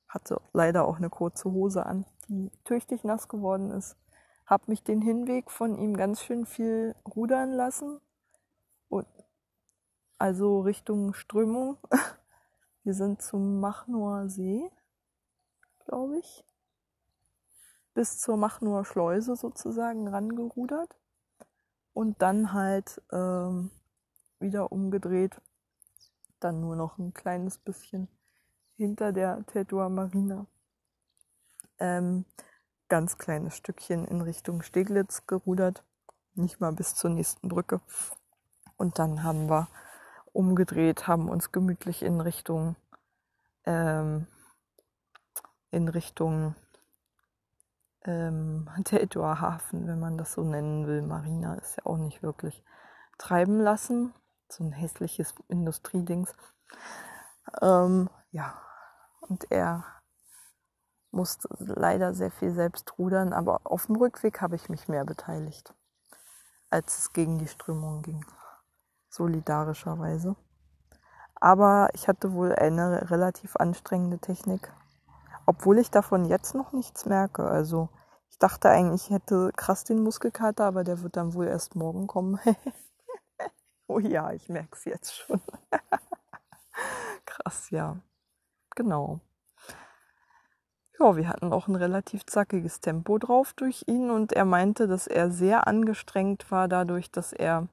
[0.07, 3.97] Hatte leider auch eine kurze Hose an, die tüchtig nass geworden ist.
[4.45, 7.99] Hab mich den Hinweg von ihm ganz schön viel rudern lassen.
[10.23, 11.77] Also Richtung Strömung.
[12.83, 14.71] Wir sind zum Machnower See,
[15.85, 16.45] glaube ich.
[17.93, 20.97] Bis zur Machnower Schleuse sozusagen rangerudert
[21.91, 23.69] und dann halt ähm,
[24.39, 25.41] wieder umgedreht.
[26.39, 28.07] Dann nur noch ein kleines bisschen
[28.77, 30.45] hinter der Tetua Marina.
[31.79, 32.25] Ähm,
[32.87, 35.83] ganz kleines Stückchen in Richtung Steglitz gerudert,
[36.33, 37.81] nicht mal bis zur nächsten Brücke.
[38.77, 39.67] Und dann haben wir
[40.31, 42.75] umgedreht, haben uns gemütlich in Richtung
[43.65, 44.27] ähm,
[45.73, 46.55] in Richtung
[48.05, 51.01] ähm, Teltower Hafen, wenn man das so nennen will.
[51.01, 52.63] Marina ist ja auch nicht wirklich
[53.17, 54.13] treiben lassen.
[54.49, 56.35] So ein hässliches Industriedings.
[57.61, 58.61] Ähm, ja,
[59.21, 59.83] und er
[61.11, 65.73] musste leider sehr viel selbst rudern, aber auf dem Rückweg habe ich mich mehr beteiligt,
[66.69, 68.25] als es gegen die Strömung ging.
[69.13, 70.35] Solidarischerweise.
[71.35, 74.73] Aber ich hatte wohl eine relativ anstrengende Technik,
[75.45, 77.43] obwohl ich davon jetzt noch nichts merke.
[77.45, 77.89] Also
[78.31, 82.07] ich dachte eigentlich, ich hätte krass den Muskelkater, aber der wird dann wohl erst morgen
[82.07, 82.39] kommen.
[83.87, 85.39] oh ja, ich merke es jetzt schon.
[87.25, 87.97] krass, ja.
[88.75, 89.19] Genau.
[90.99, 95.05] Ja, wir hatten auch ein relativ zackiges Tempo drauf durch ihn und er meinte, dass
[95.05, 97.67] er sehr angestrengt war dadurch, dass er,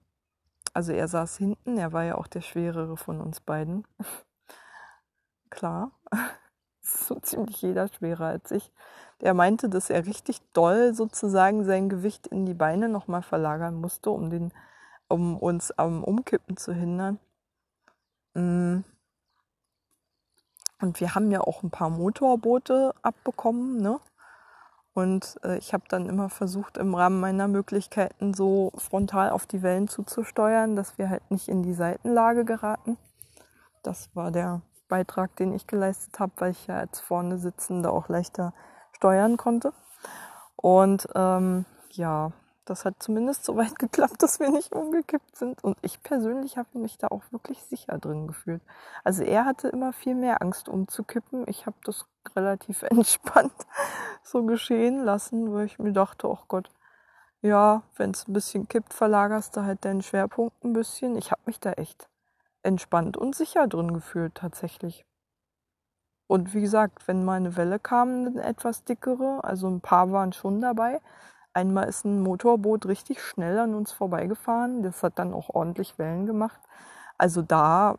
[0.73, 3.87] also er saß hinten, er war ja auch der schwerere von uns beiden.
[5.51, 5.93] Klar,
[6.81, 8.73] so ziemlich jeder schwerer als ich.
[9.21, 14.11] Der meinte, dass er richtig doll sozusagen sein Gewicht in die Beine nochmal verlagern musste,
[14.11, 14.53] um, den,
[15.09, 17.19] um uns am Umkippen zu hindern.
[18.35, 18.85] Mm.
[20.81, 24.01] Und wir haben ja auch ein paar Motorboote abbekommen, ne?
[24.93, 29.63] Und äh, ich habe dann immer versucht, im Rahmen meiner Möglichkeiten so frontal auf die
[29.63, 32.99] Wellen zuzusteuern, dass wir halt nicht in die Seitenlage geraten.
[33.83, 38.09] Das war der Beitrag, den ich geleistet habe, weil ich ja als vorne Sitzende auch
[38.09, 38.53] leichter
[38.93, 39.73] steuern konnte.
[40.57, 42.33] Und ähm, ja,
[42.67, 45.63] das hat zumindest so weit geklappt, dass wir nicht umgekippt sind.
[45.65, 48.63] Und ich persönlich habe mich da auch wirklich sicher drin gefühlt.
[49.05, 51.45] Also er hatte immer viel mehr Angst umzukippen.
[51.49, 53.53] Ich habe das relativ entspannt
[54.23, 56.71] so geschehen lassen, weil ich mir dachte, oh Gott,
[57.43, 61.17] ja, wenn es ein bisschen kippt, verlagerst du halt deinen Schwerpunkt ein bisschen.
[61.17, 62.09] Ich habe mich da echt
[62.63, 65.07] entspannt und sicher drin gefühlt tatsächlich.
[66.27, 70.33] Und wie gesagt, wenn mal eine Welle kam, eine etwas dickere, also ein paar waren
[70.33, 71.01] schon dabei,
[71.53, 74.83] Einmal ist ein Motorboot richtig schnell an uns vorbeigefahren.
[74.83, 76.61] Das hat dann auch ordentlich Wellen gemacht.
[77.19, 77.99] Also da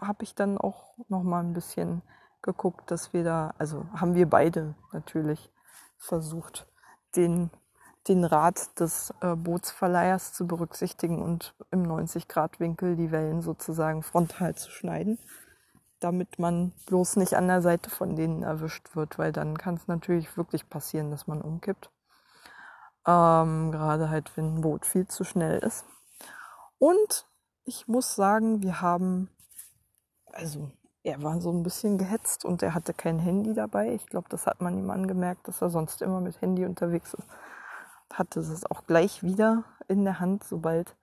[0.00, 2.02] habe ich dann auch noch mal ein bisschen
[2.42, 5.50] geguckt, dass wir da, also haben wir beide natürlich
[5.98, 6.66] versucht,
[7.16, 7.50] den,
[8.08, 14.70] den Rat des äh, Bootsverleihers zu berücksichtigen und im 90-Grad-Winkel die Wellen sozusagen frontal zu
[14.70, 15.18] schneiden,
[15.98, 19.86] damit man bloß nicht an der Seite von denen erwischt wird, weil dann kann es
[19.86, 21.90] natürlich wirklich passieren, dass man umkippt.
[23.06, 25.84] Ähm, gerade halt, wenn ein Boot viel zu schnell ist.
[26.78, 27.26] Und
[27.64, 29.28] ich muss sagen, wir haben,
[30.32, 30.70] also
[31.02, 33.92] er war so ein bisschen gehetzt und er hatte kein Handy dabei.
[33.94, 37.26] Ich glaube, das hat man ihm angemerkt, dass er sonst immer mit Handy unterwegs ist.
[38.12, 40.96] Hatte es auch gleich wieder in der Hand, sobald,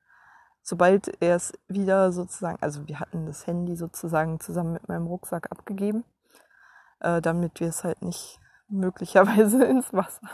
[0.62, 5.52] sobald er es wieder sozusagen, also wir hatten das Handy sozusagen zusammen mit meinem Rucksack
[5.52, 6.04] abgegeben,
[7.00, 10.30] äh, damit wir es halt nicht möglicherweise ins Wasser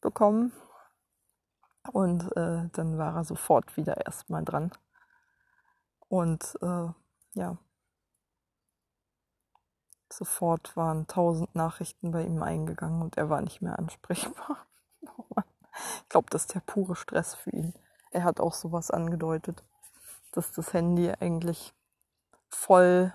[0.00, 0.52] bekommen.
[1.92, 4.72] Und äh, dann war er sofort wieder erstmal dran.
[6.08, 6.88] Und äh,
[7.34, 7.58] ja,
[10.12, 14.58] sofort waren tausend Nachrichten bei ihm eingegangen und er war nicht mehr ansprechbar.
[15.18, 15.42] Oh
[16.02, 17.74] ich glaube, das ist der pure Stress für ihn.
[18.10, 19.62] Er hat auch sowas angedeutet,
[20.32, 21.74] dass das Handy eigentlich
[22.48, 23.12] voll,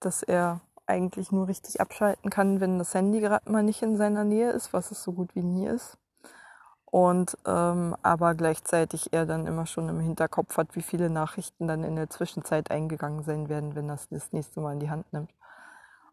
[0.00, 4.24] dass er eigentlich nur richtig abschalten kann, wenn das Handy gerade mal nicht in seiner
[4.24, 5.96] Nähe ist, was es so gut wie nie ist
[6.90, 11.84] und ähm, aber gleichzeitig er dann immer schon im Hinterkopf hat, wie viele Nachrichten dann
[11.84, 15.30] in der Zwischenzeit eingegangen sein werden, wenn das das nächste Mal in die Hand nimmt.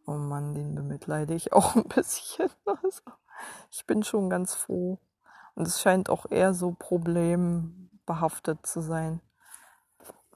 [0.06, 2.50] Oh Mann, den bemitleide ich auch ein bisschen.
[2.66, 3.02] Also,
[3.72, 5.00] ich bin schon ganz froh.
[5.56, 9.22] Und es scheint auch eher so problembehaftet zu sein.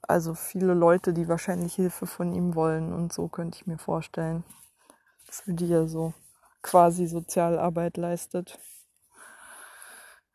[0.02, 4.44] Also viele Leute, die wahrscheinlich Hilfe von ihm wollen und so könnte ich mir vorstellen.
[5.28, 6.14] Dass für die er so
[6.64, 8.58] quasi Sozialarbeit leistet.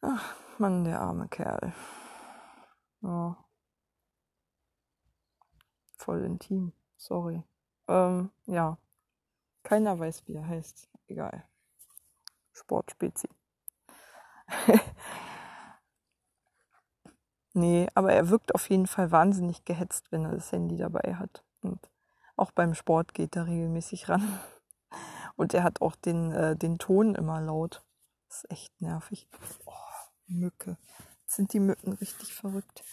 [0.02, 1.72] Ach, Mann, der arme Kerl.
[3.02, 3.36] Ja.
[5.98, 6.72] Voll intim.
[6.96, 7.42] Sorry.
[7.88, 8.78] Ähm, ja.
[9.64, 10.88] Keiner weiß, wie er heißt.
[11.08, 11.44] Egal.
[12.52, 13.28] Sportspezi.
[17.52, 21.44] nee, aber er wirkt auf jeden Fall wahnsinnig gehetzt, wenn er das Handy dabei hat.
[21.62, 21.90] Und
[22.36, 24.38] auch beim Sport geht er regelmäßig ran.
[25.36, 27.82] Und er hat auch den, äh, den Ton immer laut.
[28.28, 29.28] Das ist echt nervig.
[29.64, 29.72] Oh.
[30.26, 30.76] Mücke.
[31.22, 32.84] Jetzt sind die Mücken richtig verrückt.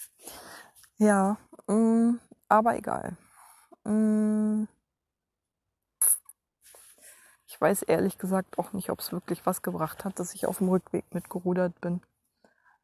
[0.97, 3.17] Ja, mh, mm, aber egal.
[3.84, 4.67] Mh, mm.
[7.62, 10.58] Ich weiß ehrlich gesagt auch nicht, ob es wirklich was gebracht hat, dass ich auf
[10.58, 12.02] dem Rückweg mitgerudert bin.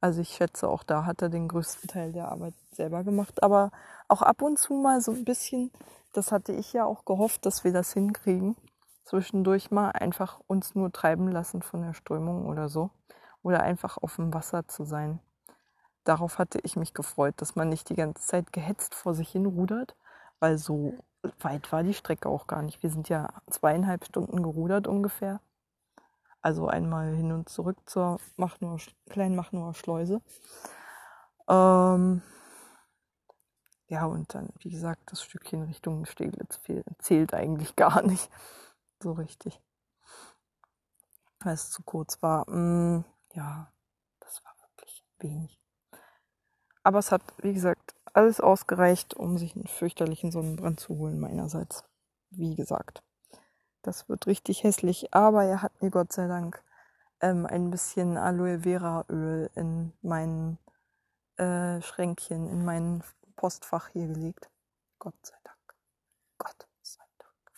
[0.01, 3.41] Also ich schätze, auch da hat er den größten Teil der Arbeit selber gemacht.
[3.41, 3.71] Aber
[4.07, 5.71] auch ab und zu mal so ein bisschen,
[6.13, 8.55] das hatte ich ja auch gehofft, dass wir das hinkriegen.
[9.03, 12.91] Zwischendurch mal einfach uns nur treiben lassen von der Strömung oder so.
[13.41, 15.17] Oder einfach auf dem Wasser zu sein.
[16.03, 19.47] Darauf hatte ich mich gefreut, dass man nicht die ganze Zeit gehetzt vor sich hin
[19.47, 19.95] rudert,
[20.39, 20.93] weil so
[21.39, 22.81] weit war die Strecke auch gar nicht.
[22.83, 25.41] Wir sind ja zweieinhalb Stunden gerudert ungefähr.
[26.41, 30.21] Also einmal hin und zurück zur Machnower, kleinen Machnower Schleuse.
[31.49, 32.21] Ähm
[33.89, 36.59] ja, und dann, wie gesagt, das Stückchen Richtung Steglitz
[36.99, 38.29] zählt eigentlich gar nicht
[39.01, 39.61] so richtig.
[41.39, 42.49] Weil es zu kurz war.
[42.49, 43.71] Mm, ja,
[44.19, 45.59] das war wirklich wenig.
[46.83, 51.83] Aber es hat, wie gesagt, alles ausgereicht, um sich einen fürchterlichen Sonnenbrand zu holen, meinerseits.
[52.31, 53.03] Wie gesagt.
[53.83, 56.61] Das wird richtig hässlich, aber er hat mir Gott sei Dank
[57.21, 60.57] ähm, ein bisschen Aloe Vera Öl in mein
[61.37, 63.03] äh, Schränkchen, in mein
[63.35, 64.49] Postfach hier gelegt.
[64.99, 65.75] Gott sei Dank.
[66.39, 67.51] Gott sei Dank.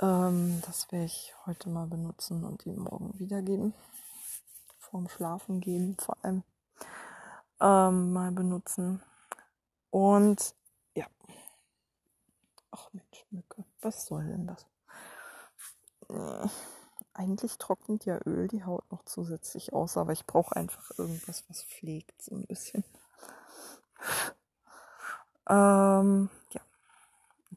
[0.00, 3.74] Ähm, das werde ich heute mal benutzen und ihm morgen wiedergeben.
[4.78, 6.44] Vorm Schlafen gehen vor allem
[7.62, 9.00] ähm, mal benutzen.
[9.90, 10.54] Und
[10.94, 11.06] ja.
[12.72, 14.66] Ach Mensch, Mücke, was soll denn das?
[16.10, 16.48] Äh,
[17.14, 21.62] eigentlich trocknet ja Öl die Haut noch zusätzlich aus, aber ich brauche einfach irgendwas, was
[21.62, 22.84] pflegt, so ein bisschen.
[25.48, 26.60] Ähm, ja.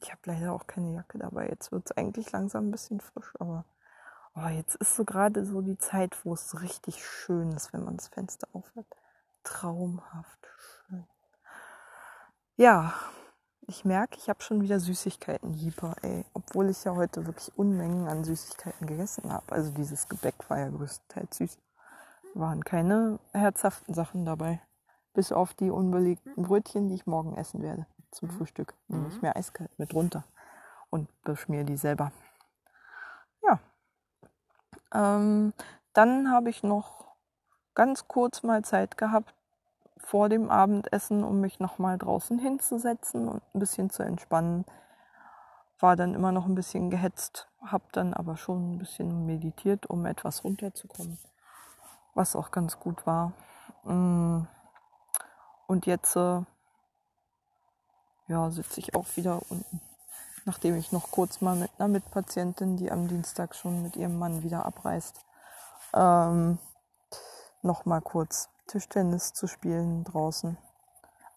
[0.00, 1.48] Ich habe leider auch keine Jacke dabei.
[1.48, 3.64] Jetzt wird es eigentlich langsam ein bisschen frisch, aber
[4.34, 7.96] oh, jetzt ist so gerade so die Zeit, wo es richtig schön ist, wenn man
[7.96, 8.86] das Fenster aufhört.
[9.46, 11.06] Traumhaft schön.
[12.56, 12.94] Ja,
[13.68, 16.24] ich merke, ich habe schon wieder Süßigkeiten Jeeper, ey.
[16.34, 19.52] Obwohl ich ja heute wirklich Unmengen an Süßigkeiten gegessen habe.
[19.52, 21.58] Also dieses Gebäck war ja größtenteils süß.
[22.34, 24.60] Waren keine herzhaften Sachen dabei.
[25.14, 27.86] Bis auf die unbelegten Brötchen, die ich morgen essen werde.
[28.10, 28.32] Zum mhm.
[28.32, 28.74] Frühstück.
[28.88, 29.20] Nehme ich mhm.
[29.22, 30.24] mir eiskalt mit runter.
[30.90, 32.10] Und beschmier die selber.
[33.42, 33.60] Ja.
[34.92, 35.52] Ähm,
[35.92, 37.05] dann habe ich noch
[37.76, 39.32] ganz kurz mal Zeit gehabt,
[39.98, 44.64] vor dem Abendessen, um mich nochmal draußen hinzusetzen und ein bisschen zu entspannen.
[45.78, 50.06] War dann immer noch ein bisschen gehetzt, habe dann aber schon ein bisschen meditiert, um
[50.06, 51.18] etwas runterzukommen,
[52.14, 53.32] was auch ganz gut war.
[53.84, 54.46] Mm.
[55.66, 56.42] Und jetzt äh,
[58.28, 59.80] ja, sitze ich auch wieder unten,
[60.44, 64.42] nachdem ich noch kurz mal mit einer Mitpatientin, die am Dienstag schon mit ihrem Mann
[64.42, 65.20] wieder abreist,
[65.92, 66.58] ähm,
[67.66, 70.56] noch mal kurz Tischtennis zu spielen draußen.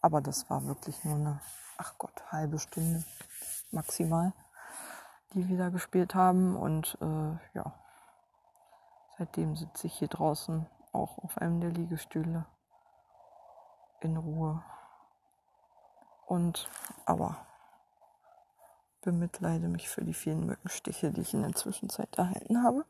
[0.02, 1.42] Aber das war wirklich nur eine,
[1.78, 3.04] ach Gott, halbe Stunde
[3.72, 4.34] maximal,
[5.34, 6.56] die wir da gespielt haben.
[6.56, 7.74] Und äh, ja,
[9.18, 12.46] seitdem sitze ich hier draußen auch auf einem der Liegestühle
[14.00, 14.64] in Ruhe.
[16.26, 16.70] Und
[17.06, 17.38] aber
[19.02, 22.86] bemitleide mich für die vielen Mückenstiche, die ich in der Zwischenzeit erhalten habe.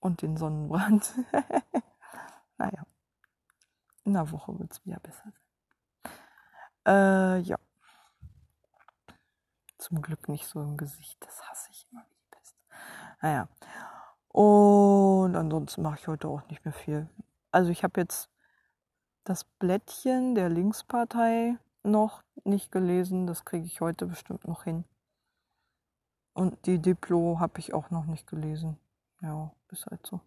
[0.00, 1.14] Und den Sonnenbrand.
[2.58, 2.84] naja.
[4.04, 6.12] In einer Woche wird es wieder besser sein.
[6.86, 7.58] Äh, ja.
[9.78, 11.18] Zum Glück nicht so im Gesicht.
[11.20, 12.56] Das hasse ich immer wie die Pest.
[13.20, 13.48] Naja.
[14.28, 17.08] Und ansonsten mache ich heute auch nicht mehr viel.
[17.50, 18.30] Also ich habe jetzt
[19.24, 23.26] das Blättchen der Linkspartei noch nicht gelesen.
[23.26, 24.84] Das kriege ich heute bestimmt noch hin.
[26.34, 28.78] Und die Diplo habe ich auch noch nicht gelesen.
[29.20, 30.20] Ja, ist halt so.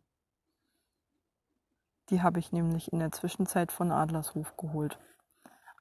[2.10, 5.00] Die habe ich nämlich in der Zwischenzeit von Adlershof geholt,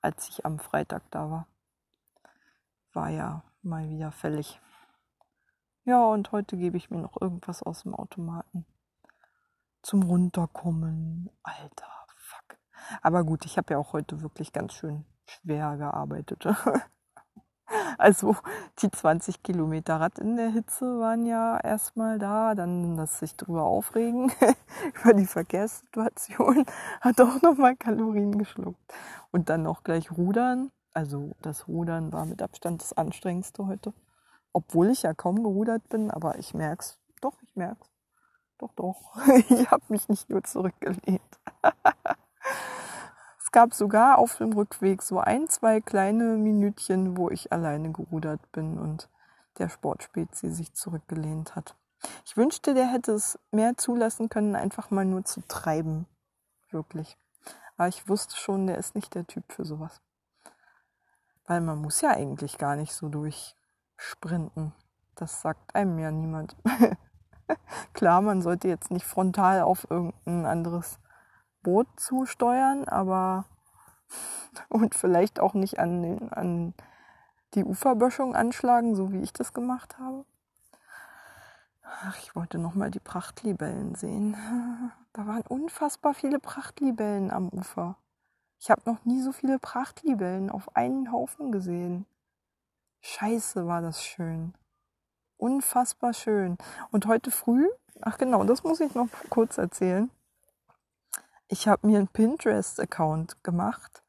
[0.00, 1.48] als ich am Freitag da war.
[2.92, 4.60] War ja mal wieder fällig.
[5.84, 8.64] Ja, und heute gebe ich mir noch irgendwas aus dem Automaten.
[9.82, 11.28] Zum Runterkommen.
[11.42, 12.58] Alter, fuck.
[13.02, 16.46] Aber gut, ich habe ja auch heute wirklich ganz schön schwer gearbeitet.
[17.98, 18.36] Also
[18.80, 23.64] die 20 Kilometer Rad in der Hitze waren ja erstmal da, dann das sich drüber
[23.64, 24.32] aufregen
[25.02, 26.66] über die Verkehrssituation
[27.00, 28.94] hat auch nochmal Kalorien geschluckt.
[29.30, 30.70] Und dann noch gleich Rudern.
[30.92, 33.92] Also das Rudern war mit Abstand das anstrengendste heute.
[34.52, 36.98] Obwohl ich ja kaum gerudert bin, aber ich merk's.
[37.20, 37.88] Doch, ich merk's.
[38.58, 39.16] Doch, doch.
[39.50, 41.20] Ich habe mich nicht nur zurückgelehnt.
[43.54, 48.80] Gab sogar auf dem Rückweg so ein, zwei kleine Minütchen, wo ich alleine gerudert bin
[48.80, 49.08] und
[49.58, 51.76] der Sportspezi sich zurückgelehnt hat.
[52.26, 56.06] Ich wünschte, der hätte es mehr zulassen können, einfach mal nur zu treiben.
[56.70, 57.16] Wirklich.
[57.76, 60.02] Aber ich wusste schon, der ist nicht der Typ für sowas.
[61.46, 64.72] Weil man muss ja eigentlich gar nicht so durchsprinten.
[65.14, 66.56] das sagt einem ja niemand.
[67.92, 70.98] Klar, man sollte jetzt nicht frontal auf irgendein anderes
[71.64, 73.46] Boot zusteuern, aber
[74.68, 76.74] und vielleicht auch nicht an, den, an
[77.54, 80.24] die Uferböschung anschlagen, so wie ich das gemacht habe.
[81.82, 84.36] Ach, ich wollte noch mal die Prachtlibellen sehen.
[85.16, 87.96] Da waren unfassbar viele Prachtlibellen am Ufer.
[88.58, 92.04] Ich habe noch nie so viele Prachtlibellen auf einen Haufen gesehen.
[93.00, 94.54] Scheiße, war das schön.
[95.36, 96.58] Unfassbar schön.
[96.90, 97.68] Und heute früh,
[98.00, 100.10] ach genau, das muss ich noch kurz erzählen.
[101.48, 104.02] Ich habe mir einen Pinterest-Account gemacht,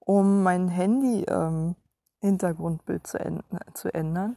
[0.00, 4.36] um mein Handy-Hintergrundbild ähm, zu, zu ändern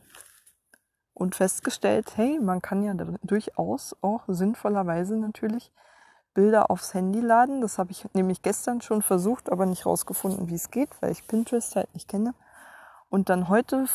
[1.13, 2.93] und festgestellt, hey, man kann ja
[3.23, 5.71] durchaus auch sinnvollerweise natürlich
[6.35, 7.61] Bilder aufs Handy laden.
[7.61, 11.27] Das habe ich nämlich gestern schon versucht, aber nicht rausgefunden, wie es geht, weil ich
[11.27, 12.35] Pinterest halt nicht kenne.
[13.09, 13.87] Und dann heute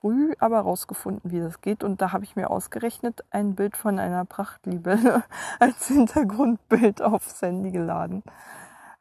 [0.00, 1.84] früh aber rausgefunden, wie das geht.
[1.84, 5.22] Und da habe ich mir ausgerechnet ein Bild von einer Prachtliebe
[5.60, 8.22] als Hintergrundbild aufs Handy geladen.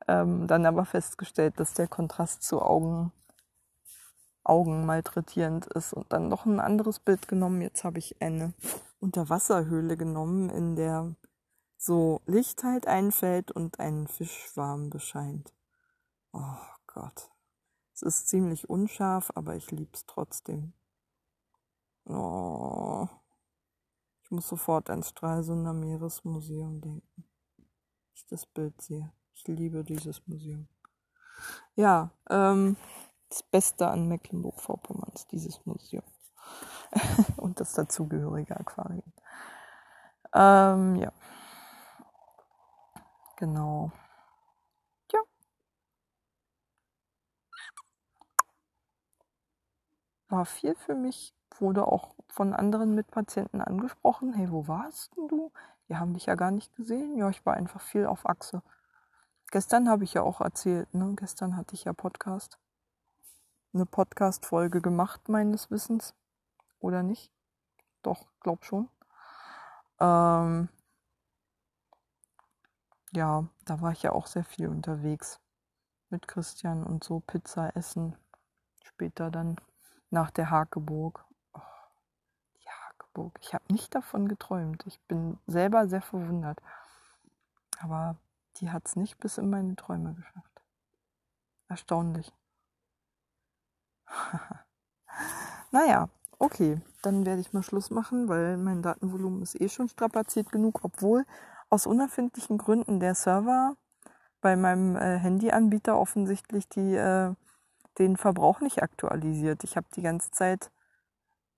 [0.08, 3.12] Ähm, dann aber festgestellt, dass der Kontrast zu Augen
[4.44, 7.62] Augen malträtierend ist und dann noch ein anderes Bild genommen.
[7.62, 8.54] Jetzt habe ich eine
[9.00, 11.14] Unterwasserhöhle genommen, in der
[11.78, 15.54] so Licht halt einfällt und ein Fischschwarm bescheint.
[16.34, 17.30] Oh Gott.
[17.94, 20.74] Es ist ziemlich unscharf, aber ich lieb's trotzdem.
[22.10, 23.08] Oh.
[24.24, 27.24] Ich muss sofort ans Stralsunder Meeresmuseum denken.
[28.14, 29.12] Ich das Bild sehe.
[29.34, 30.68] Ich liebe dieses Museum.
[31.76, 32.78] Ja, ähm,
[33.30, 36.04] das Beste an Mecklenburg-Vorpommern ist dieses Museum.
[37.38, 39.14] Und das dazugehörige Aquarium.
[40.34, 41.14] Ähm, ja.
[43.38, 43.92] Genau.
[45.12, 45.22] Ja.
[50.30, 54.34] War viel für mich, wurde auch von anderen Mitpatienten angesprochen.
[54.34, 55.52] Hey, wo warst denn du?
[55.88, 57.18] Die haben dich ja gar nicht gesehen.
[57.18, 58.62] Ja, ich war einfach viel auf Achse.
[59.52, 61.14] Gestern habe ich ja auch erzählt, ne?
[61.16, 62.60] Gestern hatte ich ja Podcast
[63.74, 66.16] eine Podcast-Folge gemacht, meines Wissens.
[66.80, 67.32] Oder nicht?
[68.02, 68.90] Doch, glaub schon.
[70.00, 70.70] Ähm,
[73.12, 75.40] ja, da war ich ja auch sehr viel unterwegs
[76.10, 78.16] mit Christian und so Pizza essen.
[78.84, 79.58] Später dann
[80.10, 81.26] nach der Hakeburg.
[83.20, 83.38] Hakeburg.
[83.42, 84.84] Ich habe nicht davon geträumt.
[84.86, 86.60] Ich bin selber sehr verwundert.
[87.80, 88.18] Aber
[88.58, 90.62] die hat es nicht bis in meine Träume geschafft.
[91.68, 92.32] Erstaunlich.
[95.72, 96.10] naja,
[96.40, 100.80] okay, dann werde ich mal Schluss machen, weil mein Datenvolumen ist eh schon strapaziert genug,
[100.84, 101.26] obwohl
[101.70, 103.76] aus unerfindlichen Gründen der Server
[104.42, 107.34] bei meinem äh, Handyanbieter offensichtlich die, äh,
[108.00, 109.64] den Verbrauch nicht aktualisiert.
[109.64, 110.72] Ich habe die ganze Zeit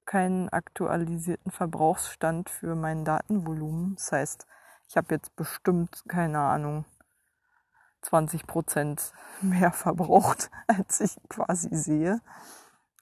[0.05, 3.95] keinen aktualisierten Verbrauchsstand für mein Datenvolumen.
[3.95, 4.47] Das heißt,
[4.87, 6.85] ich habe jetzt bestimmt, keine Ahnung,
[8.01, 12.21] 20 Prozent mehr verbraucht, als ich quasi sehe.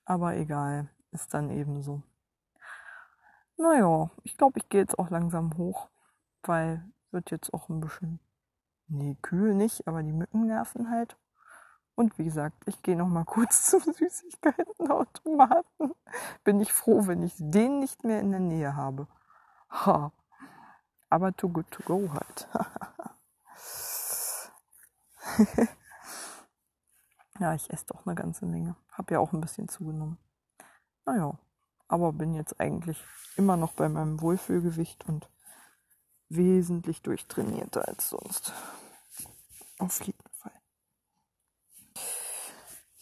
[0.06, 2.04] Aber egal, ist dann eben so.
[3.58, 5.90] Naja, ich glaube, ich gehe jetzt auch langsam hoch,
[6.44, 8.20] weil wird jetzt auch ein bisschen,
[8.88, 11.18] nee, kühl nicht, aber die Mücken nerven halt.
[12.00, 15.94] Und wie gesagt, ich gehe noch mal kurz zum Süßigkeitenautomaten.
[16.46, 19.10] Bin ich froh, wenn ich den nicht mehr in der Nähe habe.
[19.70, 20.14] Ha.
[21.10, 22.48] Aber too good to go halt.
[27.42, 28.78] ja, ich esse doch eine ganze Menge.
[28.94, 30.18] Hab ja auch ein bisschen zugenommen.
[31.06, 31.38] Naja,
[31.90, 33.04] aber bin jetzt eigentlich
[33.36, 35.30] immer noch bei meinem Wohlfühlgewicht und
[36.30, 38.54] wesentlich durchtrainierter als sonst.
[39.80, 40.54] Auf jeden Fall.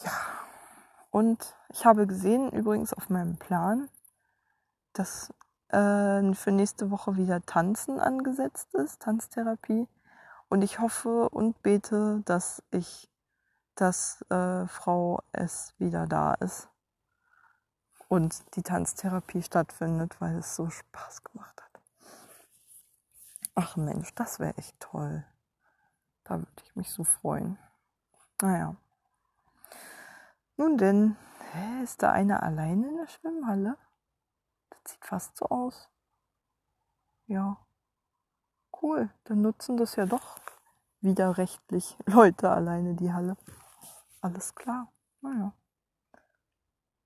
[0.04, 0.12] Ja.
[1.18, 3.90] Und ich habe gesehen, übrigens auf meinem Plan,
[4.94, 5.34] dass
[5.70, 9.88] äh, für nächste Woche wieder Tanzen angesetzt ist, Tanztherapie.
[10.48, 13.10] Und ich hoffe und bete, dass ich,
[13.74, 16.70] dass äh, Frau S wieder da ist
[18.10, 21.82] und die Tanztherapie stattfindet, weil es so Spaß gemacht hat.
[23.56, 25.26] Ach Mensch, das wäre echt toll.
[26.26, 27.58] Da würde ich mich so freuen.
[28.40, 28.76] Naja.
[30.58, 31.16] Nun denn,
[31.52, 33.78] hä, ist da einer alleine in der Schwimmhalle?
[34.72, 35.88] Das sieht fast so aus.
[37.28, 37.58] Ja.
[38.82, 40.40] Cool, dann nutzen das ja doch
[41.02, 43.38] widerrechtlich Leute alleine die Halle.
[44.22, 44.92] Alles klar.
[45.22, 45.54] Naja.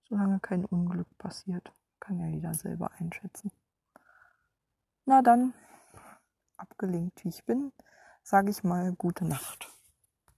[0.07, 3.51] Solange kein Unglück passiert, kann ja jeder selber einschätzen.
[5.05, 5.53] Na dann,
[6.55, 7.73] abgelenkt wie ich bin,
[8.23, 9.69] sage ich mal gute Nacht.